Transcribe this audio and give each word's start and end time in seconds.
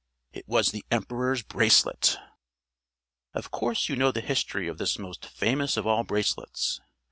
It 0.33 0.47
was 0.47 0.71
the 0.71 0.83
Emperor's 0.89 1.43
Bracelet! 1.43 2.17
Of 3.35 3.51
course 3.51 3.87
you 3.87 3.95
know 3.95 4.11
the 4.11 4.19
history 4.21 4.67
of 4.67 4.79
this 4.79 4.97
most 4.97 5.27
famous 5.27 5.77
of 5.77 5.85
all 5.85 6.03
bracelets. 6.03 6.81